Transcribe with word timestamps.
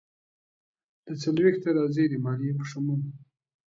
دا 1.05 1.13
څلویښت 1.23 1.59
ته 1.63 1.69
راځي، 1.77 2.05
د 2.09 2.13
مالیې 2.25 2.53
په 2.59 2.63
شمول. 2.69 3.01